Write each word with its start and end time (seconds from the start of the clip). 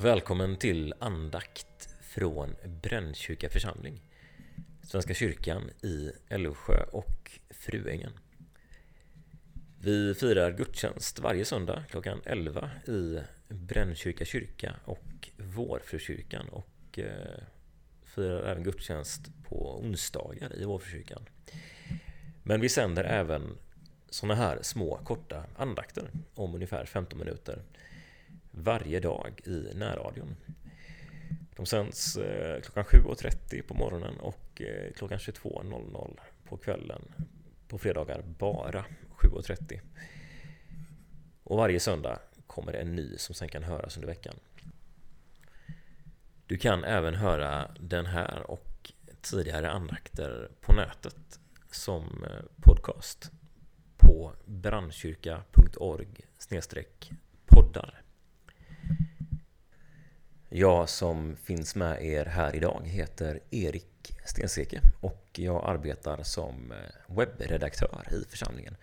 Välkommen 0.00 0.56
till 0.56 0.94
andakt 0.98 1.88
från 2.00 2.56
Brännkyrka 2.82 3.48
församling 3.48 4.00
Svenska 4.82 5.14
kyrkan 5.14 5.70
i 5.82 6.10
Älvsjö 6.28 6.82
och 6.92 7.30
Fruängen. 7.50 8.12
Vi 9.80 10.14
firar 10.14 10.52
gudstjänst 10.52 11.18
varje 11.18 11.44
söndag 11.44 11.84
klockan 11.90 12.20
11 12.24 12.70
i 12.86 13.18
Brännkyrka 13.48 14.24
kyrka 14.24 14.74
och 14.84 15.28
Vårfrukyrkan 15.36 16.48
och 16.48 16.98
eh, 16.98 17.42
firar 18.04 18.42
även 18.42 18.62
gudstjänst 18.62 19.22
på 19.48 19.78
onsdagar 19.78 20.56
i 20.60 20.64
Vårfrukyrkan. 20.64 21.22
Men 22.42 22.60
vi 22.60 22.68
sänder 22.68 23.04
även 23.04 23.58
sådana 24.10 24.34
här 24.34 24.58
små 24.62 25.00
korta 25.04 25.44
andakter 25.56 26.10
om 26.34 26.54
ungefär 26.54 26.84
15 26.84 27.18
minuter 27.18 27.62
varje 28.58 29.00
dag 29.00 29.40
i 29.44 29.74
närradion. 29.74 30.36
De 31.56 31.66
sänds 31.66 32.16
eh, 32.16 32.60
klockan 32.60 32.84
7.30 32.84 33.62
på 33.62 33.74
morgonen 33.74 34.20
och 34.20 34.62
eh, 34.62 34.92
klockan 34.92 35.18
22.00 35.18 36.18
på 36.44 36.56
kvällen. 36.56 37.02
På 37.68 37.78
fredagar 37.78 38.22
bara 38.38 38.84
7.30. 39.16 39.80
Och 41.44 41.56
varje 41.56 41.80
söndag 41.80 42.18
kommer 42.46 42.72
det 42.72 42.78
en 42.78 42.96
ny 42.96 43.18
som 43.18 43.34
sen 43.34 43.48
kan 43.48 43.62
höras 43.62 43.96
under 43.96 44.08
veckan. 44.08 44.34
Du 46.46 46.56
kan 46.56 46.84
även 46.84 47.14
höra 47.14 47.70
den 47.80 48.06
här 48.06 48.50
och 48.50 48.92
tidigare 49.20 49.70
andakter 49.70 50.50
på 50.60 50.72
nätet 50.72 51.40
som 51.70 52.24
eh, 52.24 52.62
podcast 52.62 53.30
på 53.96 54.32
brandkyrka.org 54.44 56.08
poddar. 57.46 58.02
Jag 60.50 60.88
som 60.88 61.36
finns 61.36 61.74
med 61.74 62.04
er 62.04 62.24
här 62.24 62.56
idag 62.56 62.82
heter 62.84 63.40
Erik 63.50 64.16
Stenseke 64.24 64.80
och 65.00 65.26
jag 65.32 65.64
arbetar 65.64 66.22
som 66.22 66.72
eh, 66.72 66.78
webbredaktör 67.16 68.08
i 68.10 68.24
församlingen. 68.30 68.76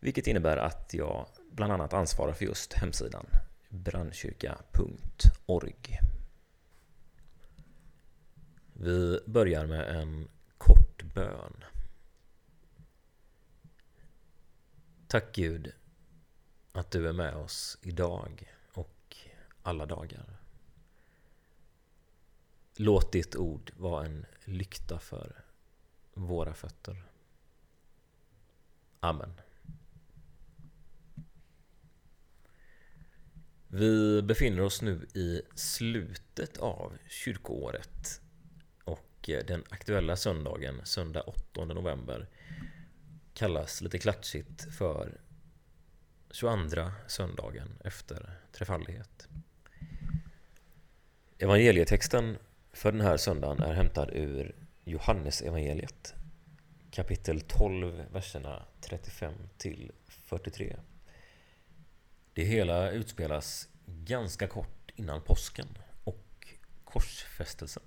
Vilket 0.00 0.26
innebär 0.26 0.56
att 0.56 0.94
jag 0.94 1.26
bland 1.50 1.72
annat 1.72 1.92
ansvarar 1.92 2.32
för 2.32 2.44
just 2.44 2.72
hemsidan 2.72 3.26
brandkyrka.org. 3.68 5.98
Vi 8.72 9.20
börjar 9.26 9.66
med 9.66 9.96
en 9.96 10.28
kort 10.58 11.02
bön. 11.02 11.64
Tack 15.08 15.34
Gud 15.34 15.72
att 16.72 16.90
du 16.90 17.08
är 17.08 17.12
med 17.12 17.34
oss 17.34 17.78
idag 17.82 18.52
och 18.72 19.16
alla 19.62 19.86
dagar. 19.86 20.41
Låt 22.76 23.12
ditt 23.12 23.36
ord 23.36 23.72
vara 23.76 24.06
en 24.06 24.26
lykta 24.44 24.98
för 24.98 25.44
våra 26.14 26.54
fötter. 26.54 27.04
Amen. 29.00 29.32
Vi 33.68 34.22
befinner 34.22 34.60
oss 34.60 34.82
nu 34.82 35.06
i 35.14 35.42
slutet 35.54 36.58
av 36.58 36.92
kyrkoåret 37.08 38.20
och 38.84 39.28
eh, 39.28 39.46
den 39.46 39.64
aktuella 39.70 40.16
söndagen, 40.16 40.80
söndag 40.84 41.20
8 41.20 41.64
november, 41.64 42.28
kallas 43.34 43.80
lite 43.80 43.98
klatschigt 43.98 44.74
för 44.74 45.20
22 46.30 46.90
söndagen 47.06 47.68
efter 47.84 48.40
trefaldighet. 48.52 49.28
Evangelietexten 51.38 52.38
för 52.72 52.92
den 52.92 53.00
här 53.00 53.16
söndagen 53.16 53.62
är 53.62 53.72
hämtad 53.72 54.10
ur 54.12 54.54
Johannes 54.84 55.42
evangeliet 55.42 56.14
kapitel 56.90 57.40
12, 57.40 58.04
verserna 58.12 58.66
35 58.80 59.34
till 59.56 59.92
43. 60.06 60.76
Det 62.32 62.44
hela 62.44 62.90
utspelas 62.90 63.68
ganska 63.86 64.46
kort 64.46 64.90
innan 64.96 65.22
påsken 65.22 65.78
och 66.04 66.54
korsfästelsen. 66.84 67.82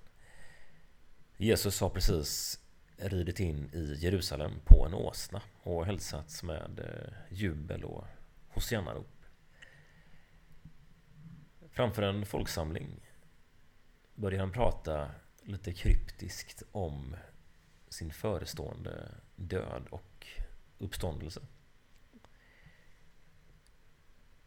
Jesus 1.37 1.81
har 1.81 1.89
precis 1.89 2.59
ridit 2.97 3.39
in 3.39 3.69
i 3.73 3.95
Jerusalem 3.99 4.51
på 4.65 4.85
en 4.85 4.93
åsna 4.93 5.41
och 5.63 5.85
hälsats 5.85 6.43
med 6.43 6.79
eh, 6.79 7.37
jubel 7.37 7.83
och 7.83 8.05
hosiannarop. 8.49 9.25
Framför 11.71 12.01
en 12.01 12.25
folksamling 12.25 13.04
börjar 14.15 14.39
han 14.39 14.51
prata 14.51 15.11
lite 15.43 15.73
kryptiskt 15.73 16.63
om 16.71 17.15
sin 17.89 18.11
förestående 18.11 19.11
död 19.35 19.87
och 19.89 20.27
uppståndelse. 20.77 21.41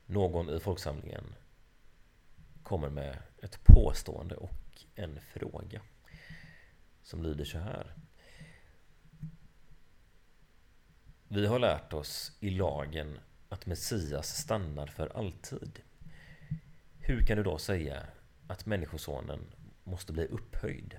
Någon 0.07 0.51
i 0.51 0.61
folksamlingen 0.61 1.35
kommer 2.63 2.89
med 2.89 3.19
ett 3.43 3.65
påstående 3.65 4.35
och 4.35 4.85
en 4.95 5.21
fråga 5.21 5.81
som 7.03 7.23
lyder 7.23 7.45
så 7.45 7.59
här. 7.59 7.95
Vi 11.29 11.47
har 11.47 11.59
lärt 11.59 11.93
oss 11.93 12.37
i 12.41 12.51
lagen 12.51 13.19
att 13.49 13.67
Messias 13.67 14.37
stannar 14.37 14.87
för 14.87 15.17
alltid. 15.17 15.81
Hur 16.99 17.27
kan 17.27 17.37
du 17.37 17.43
då 17.43 17.59
säga 17.59 18.07
att 18.47 18.67
Människosonen 18.67 19.41
måste 19.89 20.13
bli 20.13 20.27
upphöjd. 20.27 20.99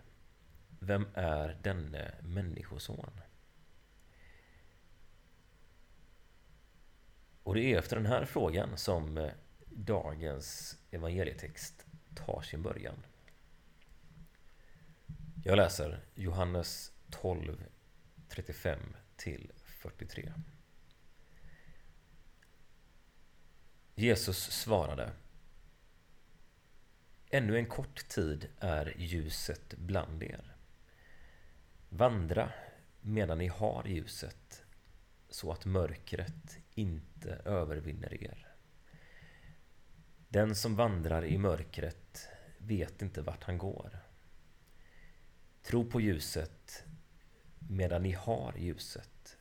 Vem 0.80 1.08
är 1.14 1.58
denne 1.64 2.16
människoson? 2.22 3.22
Och 7.44 7.56
det 7.56 7.62
är 7.62 7.78
efter 7.78 7.96
den 7.96 8.06
här 8.06 8.26
frågan 8.26 8.78
som 8.78 9.18
eh, 9.18 9.32
dagens 9.66 10.78
evangelietext 10.92 11.86
tar 12.16 12.42
sin 12.42 12.62
början. 12.62 13.06
Jag 15.44 15.58
läser 15.58 16.00
Johannes 16.16 16.92
12, 17.10 17.64
35 18.30 18.80
till 19.16 19.52
43. 19.66 20.34
Jesus 23.96 24.38
svarade 24.38 25.12
Ännu 27.32 27.58
en 27.58 27.66
kort 27.66 28.08
tid 28.08 28.48
är 28.60 28.94
ljuset 28.98 29.74
bland 29.78 30.24
er. 30.24 30.56
Vandra 31.90 32.52
medan 33.02 33.38
ni 33.38 33.48
har 33.48 33.88
ljuset 33.88 34.64
så 35.30 35.52
att 35.52 35.66
mörkret 35.66 36.58
inte 36.74 37.42
övervinner 37.46 38.24
er. 38.24 38.48
Den 40.30 40.56
som 40.56 40.76
vandrar 40.76 41.26
i 41.26 41.38
mörkret 41.38 42.28
vet 42.58 43.02
inte 43.02 43.22
vart 43.22 43.44
han 43.44 43.58
går. 43.58 44.00
Tro 45.62 45.90
på 45.90 46.02
ljuset 46.02 46.84
medan 47.60 48.04
ni 48.04 48.12
har 48.12 48.54
ljuset 48.58 49.38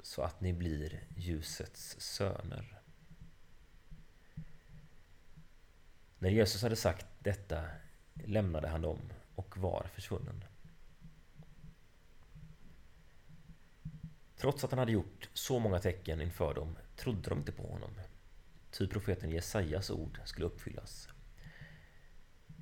så 0.00 0.22
att 0.22 0.40
ni 0.40 0.52
blir 0.52 1.04
ljusets 1.16 2.00
söner. 2.00 2.77
När 6.18 6.30
Jesus 6.30 6.62
hade 6.62 6.76
sagt 6.76 7.06
detta 7.18 7.64
lämnade 8.14 8.68
han 8.68 8.82
dem 8.82 9.12
och 9.34 9.58
var 9.58 9.90
försvunnen. 9.94 10.44
Trots 14.36 14.64
att 14.64 14.70
han 14.70 14.78
hade 14.78 14.92
gjort 14.92 15.30
så 15.32 15.58
många 15.58 15.78
tecken 15.78 16.20
inför 16.20 16.54
dem 16.54 16.76
trodde 16.96 17.28
de 17.28 17.38
inte 17.38 17.52
på 17.52 17.72
honom. 17.72 17.90
Ty 18.70 18.86
profeten 18.86 19.30
Jesajas 19.30 19.90
ord 19.90 20.20
skulle 20.24 20.46
uppfyllas. 20.46 21.08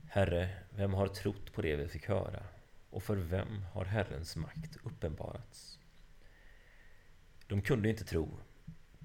Herre, 0.08 0.56
vem 0.70 0.94
har 0.94 1.08
trott 1.08 1.52
på 1.52 1.62
det 1.62 1.76
vi 1.76 1.88
fick 1.88 2.08
höra? 2.08 2.42
Och 2.90 3.02
för 3.02 3.16
vem 3.16 3.62
har 3.72 3.84
Herrens 3.84 4.36
makt 4.36 4.76
uppenbarats? 4.82 5.78
De 7.46 7.62
kunde 7.62 7.88
inte 7.88 8.04
tro, 8.04 8.38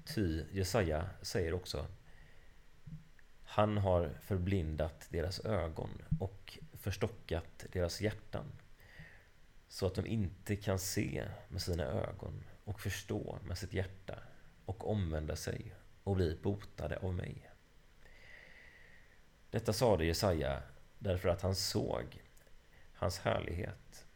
ty 0.04 0.44
Jesaja 0.52 1.10
säger 1.22 1.54
också 1.54 1.86
han 3.52 3.78
har 3.78 4.10
förblindat 4.20 5.06
deras 5.10 5.40
ögon 5.40 6.02
och 6.20 6.58
förstockat 6.72 7.66
deras 7.72 8.00
hjärtan 8.00 8.44
så 9.68 9.86
att 9.86 9.94
de 9.94 10.06
inte 10.06 10.56
kan 10.56 10.78
se 10.78 11.28
med 11.48 11.62
sina 11.62 11.84
ögon 11.84 12.44
och 12.64 12.80
förstå 12.80 13.38
med 13.44 13.58
sitt 13.58 13.72
hjärta 13.72 14.18
och 14.64 14.90
omvända 14.90 15.36
sig 15.36 15.74
och 16.04 16.16
bli 16.16 16.38
botade 16.42 16.96
av 16.98 17.14
mig. 17.14 17.50
Detta 19.50 19.72
sade 19.72 20.04
Jesaja 20.04 20.62
därför 20.98 21.28
att 21.28 21.42
han 21.42 21.54
såg 21.54 22.22
hans 22.94 23.18
härlighet 23.18 24.06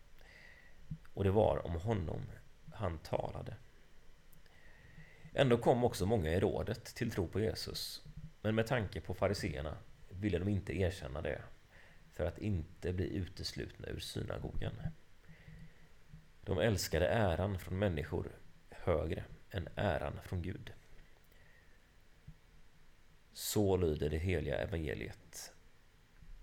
och 1.14 1.24
det 1.24 1.30
var 1.30 1.66
om 1.66 1.80
honom 1.80 2.20
han 2.74 2.98
talade. 2.98 3.56
Ändå 5.34 5.58
kom 5.58 5.84
också 5.84 6.06
många 6.06 6.30
i 6.30 6.40
rådet 6.40 6.84
till 6.84 7.10
tro 7.10 7.28
på 7.28 7.40
Jesus 7.40 8.02
men 8.46 8.54
med 8.54 8.66
tanke 8.66 9.00
på 9.00 9.14
fariseerna 9.14 9.76
ville 10.08 10.38
de 10.38 10.48
inte 10.48 10.78
erkänna 10.78 11.22
det 11.22 11.42
för 12.12 12.24
att 12.24 12.38
inte 12.38 12.92
bli 12.92 13.16
uteslutna 13.16 13.88
ur 13.88 13.98
synagogan. 13.98 14.72
De 16.40 16.58
älskade 16.58 17.08
äran 17.08 17.58
från 17.58 17.78
människor 17.78 18.32
högre 18.70 19.24
än 19.50 19.68
äran 19.74 20.20
från 20.24 20.42
Gud. 20.42 20.72
Så 23.32 23.76
lyder 23.76 24.10
det 24.10 24.18
heliga 24.18 24.58
evangeliet. 24.58 25.52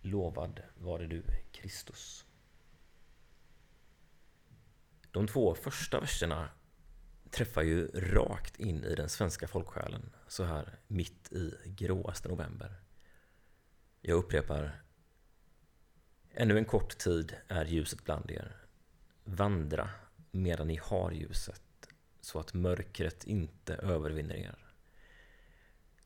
Lovad 0.01 0.61
vare 0.75 1.07
du, 1.07 1.23
Kristus. 1.51 2.25
De 5.11 5.27
två 5.27 5.55
första 5.55 5.99
verserna 5.99 6.49
träffar 7.33 7.61
ju 7.61 7.87
rakt 7.87 8.59
in 8.59 8.83
i 8.83 8.95
den 8.95 9.09
svenska 9.09 9.47
folksjälen 9.47 10.13
så 10.27 10.43
här 10.43 10.79
mitt 10.87 11.31
i 11.31 11.53
gråaste 11.65 12.29
november. 12.29 12.75
Jag 14.01 14.17
upprepar. 14.17 14.83
Ännu 16.31 16.57
en 16.57 16.65
kort 16.65 16.97
tid 16.97 17.35
är 17.47 17.65
ljuset 17.65 18.03
bland 18.03 18.31
er. 18.31 18.57
Vandra 19.23 19.89
medan 20.31 20.67
ni 20.67 20.75
har 20.75 21.11
ljuset 21.11 21.61
så 22.21 22.39
att 22.39 22.53
mörkret 22.53 23.23
inte 23.23 23.75
övervinner 23.75 24.35
er. 24.35 24.73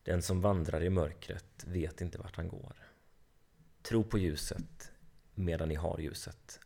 Den 0.04 0.22
som 0.22 0.42
vandrar 0.42 0.84
i 0.84 0.90
mörkret 0.90 1.64
vet 1.68 2.02
inte 2.02 2.18
vart 2.18 2.36
han 2.36 2.48
går. 2.48 2.76
Tro 3.82 4.04
på 4.04 4.18
ljuset 4.18 4.92
medan 5.34 5.70
ni 5.70 5.76
har 5.76 6.00
ljuset 6.00 6.60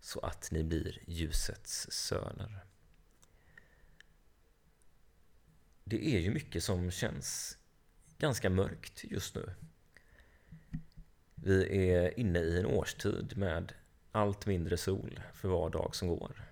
så 0.00 0.20
att 0.20 0.50
ni 0.50 0.64
blir 0.64 0.98
ljusets 1.06 1.90
söner. 1.90 2.64
Det 5.84 6.16
är 6.16 6.18
ju 6.18 6.30
mycket 6.30 6.64
som 6.64 6.90
känns 6.90 7.58
ganska 8.18 8.50
mörkt 8.50 9.04
just 9.04 9.34
nu. 9.34 9.54
Vi 11.34 11.88
är 11.90 12.20
inne 12.20 12.38
i 12.38 12.58
en 12.58 12.66
årstid 12.66 13.36
med 13.36 13.72
allt 14.12 14.46
mindre 14.46 14.76
sol 14.76 15.20
för 15.34 15.48
var 15.48 15.70
dag 15.70 15.94
som 15.94 16.08
går. 16.08 16.44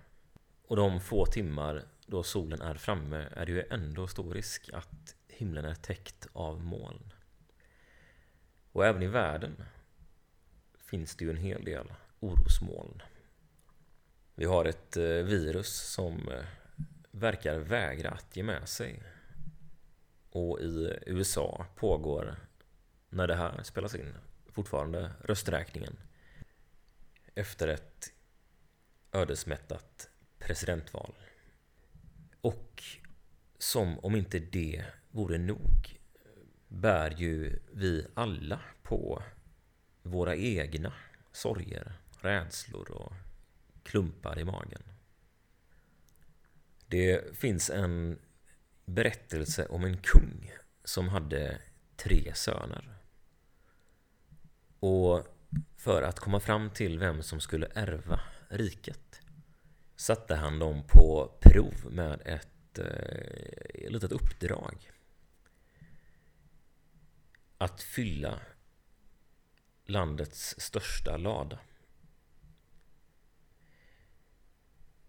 Och 0.62 0.76
de 0.76 1.00
få 1.00 1.26
timmar 1.26 1.84
då 2.06 2.22
solen 2.22 2.60
är 2.60 2.74
framme 2.74 3.28
är 3.32 3.46
det 3.46 3.52
ju 3.52 3.62
ändå 3.70 4.06
stor 4.06 4.34
risk 4.34 4.70
att 4.72 5.14
himlen 5.28 5.64
är 5.64 5.74
täckt 5.74 6.26
av 6.32 6.64
moln. 6.64 7.12
Och 8.72 8.86
även 8.86 9.02
i 9.02 9.06
världen 9.06 9.64
finns 10.78 11.16
det 11.16 11.24
ju 11.24 11.30
en 11.30 11.36
hel 11.36 11.64
del 11.64 11.92
orosmoln. 12.20 13.02
Vi 14.34 14.44
har 14.44 14.64
ett 14.64 14.96
eh, 14.96 15.04
virus 15.04 15.68
som 15.68 16.28
eh, 16.28 16.44
verkar 17.10 17.58
vägra 17.58 18.10
att 18.10 18.36
ge 18.36 18.42
med 18.42 18.68
sig. 18.68 19.02
Och 20.32 20.60
i 20.60 20.98
USA 21.06 21.66
pågår, 21.76 22.36
när 23.08 23.26
det 23.26 23.34
här 23.34 23.62
spelas 23.62 23.94
in, 23.94 24.14
fortfarande 24.46 25.12
rösträkningen 25.24 25.96
efter 27.34 27.68
ett 27.68 28.12
ödesmättat 29.12 30.10
presidentval. 30.38 31.14
Och 32.40 32.82
som 33.58 33.98
om 33.98 34.16
inte 34.16 34.38
det 34.38 34.84
vore 35.10 35.38
nog 35.38 36.00
bär 36.68 37.10
ju 37.10 37.58
vi 37.72 38.06
alla 38.14 38.60
på 38.82 39.22
våra 40.02 40.36
egna 40.36 40.92
sorger, 41.32 41.92
rädslor 42.20 42.90
och 42.90 43.12
klumpar 43.82 44.38
i 44.38 44.44
magen. 44.44 44.82
Det 46.86 47.36
finns 47.38 47.70
en 47.70 48.18
berättelse 48.84 49.66
om 49.66 49.84
en 49.84 49.96
kung 49.96 50.52
som 50.84 51.08
hade 51.08 51.58
tre 51.96 52.34
söner. 52.34 52.94
Och 54.80 55.26
för 55.76 56.02
att 56.02 56.20
komma 56.20 56.40
fram 56.40 56.70
till 56.70 56.98
vem 56.98 57.22
som 57.22 57.40
skulle 57.40 57.68
ärva 57.74 58.20
riket 58.48 59.20
satte 59.96 60.34
han 60.34 60.58
dem 60.58 60.84
på 60.88 61.32
prov 61.40 61.74
med 61.90 62.22
ett 62.24 62.78
eh, 62.78 63.90
litet 63.90 64.12
uppdrag. 64.12 64.90
Att 67.58 67.82
fylla 67.82 68.40
landets 69.84 70.60
största 70.60 71.16
lada. 71.16 71.58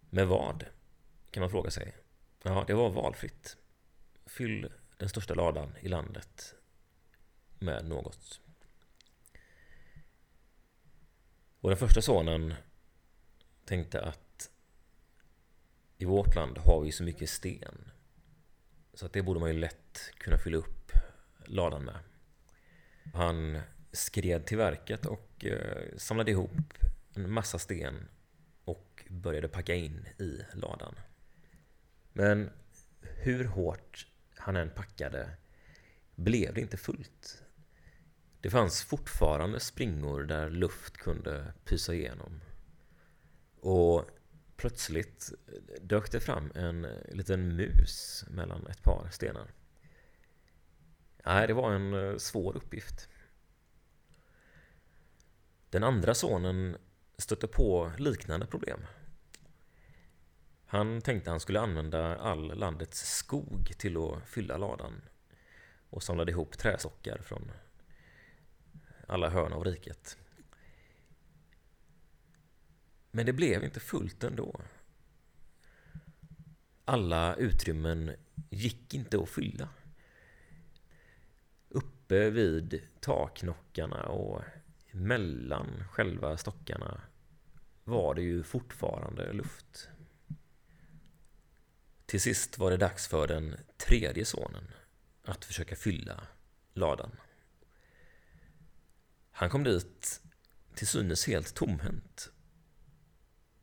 Med 0.09 0.27
vad? 0.27 0.65
Kan 1.31 1.41
man 1.41 1.49
fråga 1.49 1.71
sig. 1.71 1.95
Ja, 2.43 2.63
det 2.67 2.73
var 2.73 2.89
valfritt. 2.89 3.57
Fyll 4.25 4.71
den 4.97 5.09
största 5.09 5.33
ladan 5.33 5.77
i 5.81 5.87
landet 5.87 6.55
med 7.59 7.85
något. 7.85 8.41
Och 11.59 11.69
den 11.69 11.77
första 11.77 12.01
sonen 12.01 12.53
tänkte 13.65 14.01
att 14.01 14.49
i 15.97 16.05
vårt 16.05 16.35
land 16.35 16.57
har 16.57 16.81
vi 16.81 16.91
så 16.91 17.03
mycket 17.03 17.29
sten 17.29 17.91
så 18.93 19.05
att 19.05 19.13
det 19.13 19.21
borde 19.21 19.39
man 19.39 19.53
ju 19.53 19.59
lätt 19.59 20.11
kunna 20.17 20.37
fylla 20.37 20.57
upp 20.57 20.91
ladan 21.45 21.85
med. 21.85 21.99
Han 23.13 23.59
skred 23.91 24.45
till 24.45 24.57
verket 24.57 25.05
och 25.05 25.45
eh, 25.45 25.97
samlade 25.97 26.31
ihop 26.31 26.73
en 27.15 27.31
massa 27.31 27.59
sten 27.59 28.07
och 28.63 29.03
började 29.09 29.47
packa 29.47 29.73
in 29.73 30.07
i 30.19 30.39
ladan. 30.53 30.95
Men 32.13 32.49
hur 33.01 33.45
hårt 33.45 34.07
han 34.43 34.55
än 34.55 34.69
packade 34.69 35.29
blev 36.15 36.53
det 36.53 36.61
inte 36.61 36.77
fullt. 36.77 37.43
Det 38.41 38.49
fanns 38.49 38.83
fortfarande 38.83 39.59
springor 39.59 40.23
där 40.23 40.49
luft 40.49 40.97
kunde 40.97 41.53
pysa 41.65 41.93
igenom. 41.93 42.41
Och 43.59 44.09
plötsligt 44.55 45.33
dök 45.81 46.11
det 46.11 46.19
fram 46.19 46.51
en 46.55 46.87
liten 47.11 47.55
mus 47.55 48.25
mellan 48.29 48.67
ett 48.67 48.83
par 48.83 49.09
stenar. 49.11 49.51
Nej, 51.25 51.47
det 51.47 51.53
var 51.53 51.71
en 51.71 51.93
eh, 51.93 52.17
svår 52.17 52.57
uppgift. 52.57 53.09
Den 55.69 55.83
andra 55.83 56.13
sonen 56.13 56.77
stötte 57.17 57.47
på 57.47 57.91
liknande 57.97 58.45
problem. 58.45 58.79
Han 60.73 61.01
tänkte 61.01 61.29
han 61.29 61.39
skulle 61.39 61.59
använda 61.59 62.17
all 62.17 62.57
landets 62.57 63.17
skog 63.17 63.73
till 63.77 63.97
att 63.97 64.29
fylla 64.29 64.57
ladan 64.57 65.01
och 65.89 66.03
samlade 66.03 66.31
ihop 66.31 66.57
träsockar 66.57 67.17
från 67.17 67.51
alla 69.07 69.29
hörn 69.29 69.53
av 69.53 69.65
riket. 69.65 70.17
Men 73.11 73.25
det 73.25 73.33
blev 73.33 73.63
inte 73.63 73.79
fullt 73.79 74.23
ändå. 74.23 74.61
Alla 76.85 77.35
utrymmen 77.35 78.15
gick 78.49 78.93
inte 78.93 79.17
att 79.17 79.29
fylla. 79.29 79.69
Uppe 81.69 82.29
vid 82.29 82.81
taknockarna 82.99 84.03
och 84.03 84.41
mellan 84.91 85.83
själva 85.91 86.37
stockarna 86.37 87.01
var 87.83 88.15
det 88.15 88.21
ju 88.21 88.43
fortfarande 88.43 89.33
luft. 89.33 89.89
Till 92.13 92.21
sist 92.21 92.57
var 92.57 92.71
det 92.71 92.77
dags 92.77 93.07
för 93.07 93.27
den 93.27 93.55
tredje 93.77 94.25
sonen 94.25 94.71
att 95.23 95.45
försöka 95.45 95.75
fylla 95.75 96.27
ladan. 96.73 97.11
Han 99.31 99.49
kom 99.49 99.63
dit 99.63 100.21
till 100.75 100.87
synes 100.87 101.27
helt 101.27 101.55
tomhänt. 101.55 102.31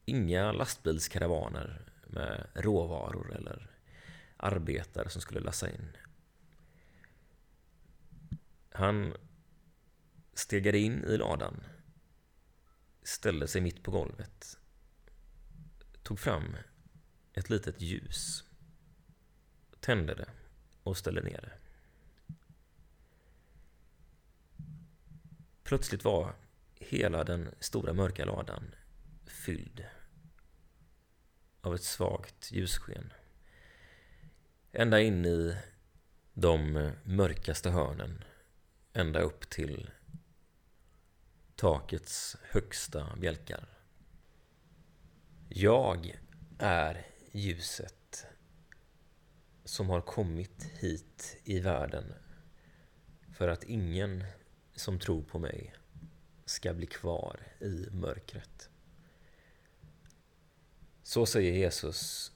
Inga 0.04 0.52
lastbilskaravaner 0.52 1.92
med 2.07 2.47
råvaror 2.54 3.37
eller 3.37 3.71
arbetare 4.37 5.09
som 5.09 5.23
skulle 5.23 5.40
lassa 5.40 5.71
in. 5.71 5.97
Han 8.71 9.14
stegade 10.35 10.78
in 10.78 11.04
i 11.04 11.16
ladan, 11.16 11.64
ställde 13.02 13.49
sig 13.49 13.61
mitt 13.61 13.83
på 13.83 13.90
golvet, 13.90 14.59
tog 16.02 16.19
fram 16.19 16.57
ett 17.34 17.50
litet 17.50 17.80
ljus, 17.80 18.44
tände 19.80 20.14
det 20.14 20.28
och 20.82 20.96
ställde 20.96 21.22
ner 21.22 21.40
det. 21.40 21.52
Plötsligt 25.62 26.04
var 26.04 26.34
hela 26.75 27.25
den 27.25 27.54
stora 27.60 27.92
mörka 27.92 28.25
ladan 28.25 28.75
fylld 29.26 29.84
av 31.60 31.75
ett 31.75 31.82
svagt 31.82 32.52
ljussken. 32.52 33.12
Ända 34.72 35.00
in 35.00 35.25
i 35.25 35.56
de 36.34 36.90
mörkaste 37.04 37.70
hörnen, 37.70 38.25
ända 38.92 39.20
upp 39.20 39.50
till 39.50 39.90
takets 41.56 42.37
högsta 42.42 43.16
bjälkar. 43.16 43.68
Jag 45.49 46.18
är 46.58 47.06
ljuset 47.32 48.26
som 49.64 49.90
har 49.90 50.00
kommit 50.00 50.62
hit 50.62 51.37
i 51.44 51.60
världen 51.60 52.12
för 53.32 53.49
att 53.49 53.64
ingen 53.64 54.25
som 54.75 54.99
tror 54.99 55.22
på 55.22 55.38
mig 55.38 55.75
ska 56.44 56.75
bli 56.75 56.87
kvar 56.87 57.40
i 57.60 57.87
mörkret. 57.90 58.70
Så 61.02 61.26
säger 61.26 61.52
Jesus 61.52 62.32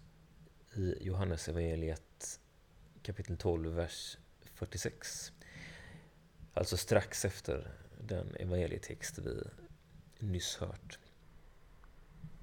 i 0.74 0.94
Johannes 1.00 1.48
evangeliet 1.48 2.40
kapitel 3.02 3.36
12, 3.36 3.74
vers 3.74 4.18
46. 4.54 5.32
Alltså 6.54 6.76
strax 6.76 7.24
efter 7.24 7.72
den 8.00 8.36
evangelietext 8.36 9.18
vi 9.18 9.42
nyss 10.18 10.56
hört. 10.56 10.98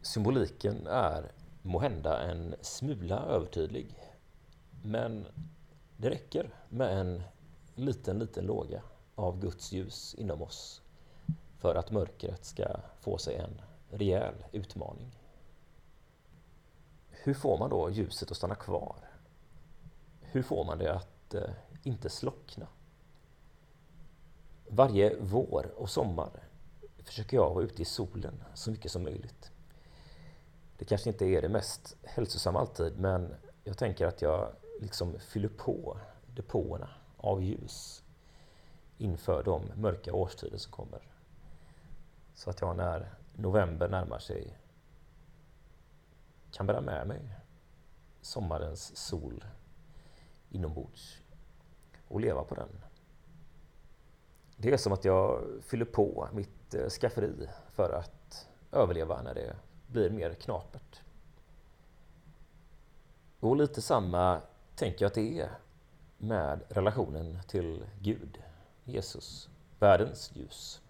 Symboliken 0.02 0.88
är 0.88 1.32
måhända 1.62 2.22
en 2.22 2.56
smula 2.62 3.20
övertydlig. 3.20 3.96
Men 4.84 5.28
det 5.98 6.10
räcker 6.10 6.54
med 6.70 7.00
en 7.00 7.24
liten, 7.76 8.20
liten 8.20 8.46
låga 8.46 8.82
av 9.16 9.40
Guds 9.40 9.72
ljus 9.72 10.16
inom 10.16 10.42
oss 10.42 10.82
för 11.58 11.76
att 11.76 11.92
mörkret 11.92 12.46
ska 12.46 12.66
få 13.00 13.18
sig 13.18 13.36
en 13.36 13.62
rejäl 13.90 14.34
utmaning. 14.52 15.12
Hur 17.10 17.34
får 17.34 17.58
man 17.58 17.70
då 17.70 17.90
ljuset 17.90 18.32
att 18.32 18.38
stanna 18.38 18.56
kvar? 18.56 18.96
Hur 20.22 20.44
får 20.44 20.64
man 20.64 20.78
det 20.78 20.94
att 20.94 21.34
eh, 21.34 21.50
inte 21.84 22.10
slockna? 22.10 22.68
Varje 24.68 25.18
vår 25.20 25.74
och 25.78 25.90
sommar 25.90 26.44
försöker 26.98 27.38
jag 27.38 27.54
vara 27.54 27.64
ute 27.64 27.82
i 27.82 27.86
solen 27.86 28.44
så 28.54 28.72
mycket 28.72 28.92
som 28.92 29.04
möjligt. 29.04 29.51
Det 30.82 30.86
kanske 30.86 31.10
inte 31.10 31.26
är 31.26 31.42
det 31.42 31.50
mest 31.50 31.98
hälsosamma 32.04 32.60
alltid, 32.60 33.00
men 33.00 33.36
jag 33.64 33.78
tänker 33.78 34.06
att 34.08 34.22
jag 34.22 34.52
liksom 34.80 35.20
fyller 35.20 35.50
på 35.50 35.98
depåerna 36.36 36.90
av 37.18 37.44
ljus 37.44 38.04
inför 38.98 39.44
de 39.44 39.72
mörka 39.76 40.14
årstider 40.14 40.58
som 40.58 40.72
kommer. 40.72 41.02
Så 42.34 42.50
att 42.50 42.62
jag 42.62 42.78
när 42.78 43.14
november 43.34 43.90
närmar 43.90 44.20
sig 44.20 44.58
kan 46.52 46.68
bära 46.68 46.82
med 46.82 47.08
mig 47.08 47.20
sommarens 48.22 48.98
sol 48.98 49.46
inombords 50.50 51.22
och 52.08 52.22
leva 52.22 52.44
på 52.44 52.56
den. 52.56 52.70
Det 54.58 54.72
är 54.72 54.78
som 54.78 54.94
att 54.94 55.06
jag 55.06 55.44
fyller 55.62 55.86
på 55.86 56.28
mitt 56.34 56.74
eh, 56.74 56.90
skafferi 56.90 57.50
för 57.72 57.90
att 57.94 58.48
överleva 58.72 59.22
när 59.22 59.34
det 59.34 59.56
blir 59.92 60.10
mer 60.10 60.34
knapert. 60.34 61.02
Och 63.40 63.56
lite 63.56 63.82
samma 63.82 64.42
tänker 64.76 65.02
jag 65.02 65.08
att 65.10 65.16
det 65.16 65.40
är 65.40 65.52
med 66.18 66.62
relationen 66.70 67.40
till 67.48 67.86
Gud, 68.00 68.44
Jesus, 68.84 69.50
världens 69.80 70.32
ljus. 70.36 70.82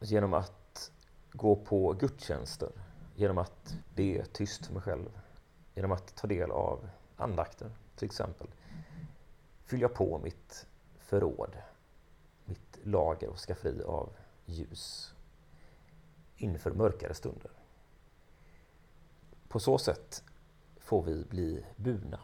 Genom 0.00 0.34
att 0.34 0.90
gå 1.32 1.56
på 1.56 1.92
gudstjänster, 1.92 2.70
genom 3.16 3.38
att 3.38 3.76
be 3.94 4.24
tyst 4.24 4.66
för 4.66 4.72
mig 4.72 4.82
själv, 4.82 5.20
genom 5.74 5.92
att 5.92 6.16
ta 6.16 6.26
del 6.26 6.50
av 6.50 6.88
andakter 7.16 7.70
till 7.96 8.06
exempel, 8.06 8.46
fyller 9.64 9.82
jag 9.82 9.94
på 9.94 10.18
mitt 10.18 10.66
förråd, 10.98 11.56
mitt 12.44 12.78
lager 12.82 13.28
och 13.28 13.38
skafferi 13.38 13.82
av 13.82 14.08
ljus 14.46 15.13
inför 16.36 16.70
mörkare 16.70 17.14
stunder. 17.14 17.50
På 19.48 19.60
så 19.60 19.78
sätt 19.78 20.24
får 20.76 21.02
vi 21.02 21.24
bli 21.24 21.64
burna. 21.76 22.20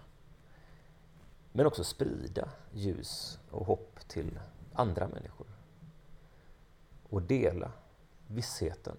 Men 1.53 1.67
också 1.67 1.85
sprida 1.85 2.51
ljus 2.73 3.39
och 3.51 3.67
hopp 3.67 4.09
till 4.09 4.41
andra 4.73 5.09
människor. 5.09 5.47
Och 7.09 7.23
dela 7.23 7.73
vissheten 8.27 8.97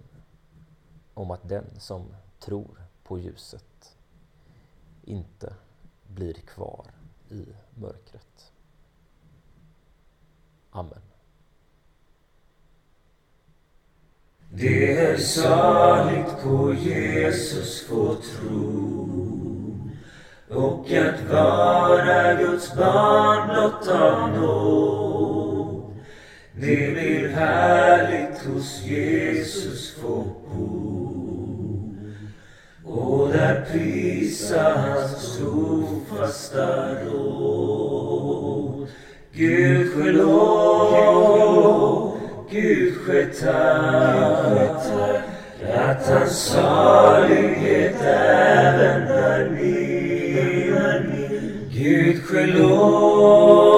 om 1.14 1.32
att 1.32 1.50
den 1.50 1.80
som 1.80 2.16
tror 2.40 2.84
på 3.04 3.20
ljuset 3.20 3.98
inte 5.04 5.56
blir 6.08 6.34
kvar 6.34 6.92
i 7.30 7.46
mörkret. 7.76 8.54
Amen. 10.70 11.11
Det 14.54 14.98
är 14.98 15.18
saligt 15.18 16.44
på 16.44 16.74
Jesus 16.74 17.88
få 17.88 18.16
tro 18.16 19.18
och 20.50 20.92
att 20.92 21.32
vara 21.32 22.34
Guds 22.34 22.76
barn 22.76 23.50
blott 23.50 23.88
av 23.88 24.30
nåd. 24.30 25.94
Det 26.54 26.94
blir 26.94 27.30
härligt 27.30 28.46
hos 28.46 28.82
Jesus 28.84 29.96
få 30.02 30.26
bo 30.52 31.94
och 32.86 33.30
där 33.30 33.66
prisa 33.72 34.78
hans 34.78 35.38
trofasta 35.38 36.96
råd. 37.06 38.88
Gud 39.34 39.94
ske 39.94 40.12
lov, 40.12 42.11
Gud 42.52 42.98
ske 42.98 43.26
tack 43.26 44.86
att 45.74 46.08
hans 46.08 46.32
salighet 46.32 48.02
även 48.02 49.08
är 49.08 49.50
min. 49.50 51.12
Gud 51.72 52.24
ske 52.24 52.46
lov, 52.46 53.78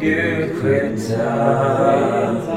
Gud 0.00 0.56
ske 0.56 0.96
tack 0.96 2.48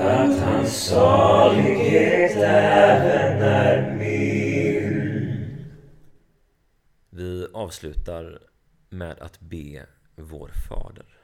att 0.00 0.40
hans 0.40 0.86
salighet 0.86 2.36
även 2.36 3.42
är 3.42 3.94
min. 3.98 5.64
Vi 7.10 7.46
avslutar 7.54 8.38
med 8.90 9.18
att 9.20 9.40
be 9.40 9.86
vår 10.16 10.50
Fader. 10.68 11.23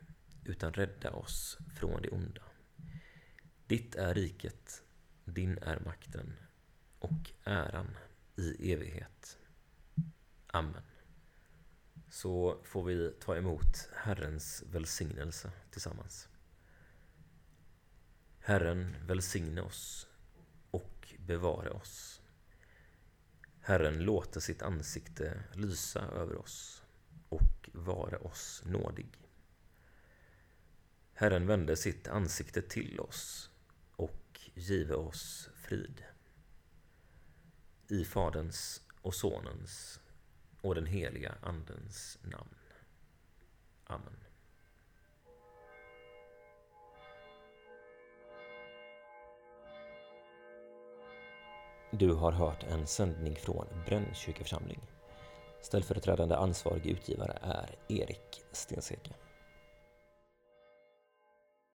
utan 0.51 0.73
rädda 0.73 1.11
oss 1.11 1.57
från 1.75 2.01
det 2.01 2.09
onda. 2.09 2.41
Ditt 3.67 3.95
är 3.95 4.13
riket, 4.13 4.83
din 5.25 5.57
är 5.57 5.79
makten 5.79 6.33
och 6.99 7.31
äran 7.43 7.97
i 8.35 8.73
evighet. 8.73 9.37
Amen. 10.47 10.83
Så 12.09 12.61
får 12.63 12.83
vi 12.83 13.13
ta 13.19 13.35
emot 13.35 13.89
Herrens 13.95 14.63
välsignelse 14.71 15.51
tillsammans. 15.71 16.29
Herren 18.39 18.95
välsigne 19.05 19.61
oss 19.61 20.07
och 20.71 21.13
bevare 21.19 21.69
oss. 21.69 22.21
Herren 23.61 23.99
låter 23.99 24.39
sitt 24.39 24.61
ansikte 24.61 25.43
lysa 25.53 26.01
över 26.01 26.35
oss 26.35 26.83
och 27.29 27.69
vara 27.73 28.17
oss 28.17 28.63
nådig. 28.65 29.20
Herren 31.21 31.47
vände 31.47 31.75
sitt 31.75 32.07
ansikte 32.07 32.61
till 32.61 32.99
oss 32.99 33.49
och 33.95 34.39
give 34.53 34.95
oss 34.95 35.49
frid. 35.55 36.03
I 37.87 38.05
Faderns 38.05 38.81
och 39.01 39.15
Sonens 39.15 39.99
och 40.61 40.75
den 40.75 40.85
heliga 40.85 41.35
Andens 41.41 42.17
namn. 42.21 42.55
Amen. 43.83 44.17
Du 51.91 52.13
har 52.13 52.31
hört 52.31 52.63
en 52.63 52.87
sändning 52.87 53.35
från 53.35 53.67
Brännkyrka 53.85 54.43
församling. 54.43 54.81
Ställföreträdande 55.61 56.35
ansvarig 56.35 56.85
utgivare 56.85 57.37
är 57.41 57.75
Erik 57.87 58.43
Stenseke. 58.51 59.11